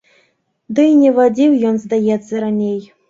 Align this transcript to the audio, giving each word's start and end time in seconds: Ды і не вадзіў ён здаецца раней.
Ды 0.79 0.85
і 0.91 0.95
не 1.01 1.11
вадзіў 1.19 1.51
ён 1.73 1.77
здаецца 1.85 2.33
раней. 2.47 2.81